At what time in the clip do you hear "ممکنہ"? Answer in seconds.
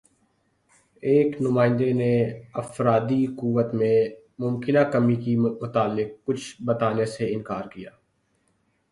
4.39-4.83